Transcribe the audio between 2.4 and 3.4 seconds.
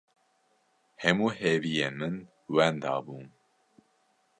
wenda bûn.